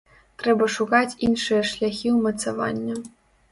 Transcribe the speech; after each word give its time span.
Трэба 0.43 0.65
шукаць 0.75 1.17
іншыя 1.27 1.61
шляхі 1.73 2.17
ўмацавання. 2.17 3.01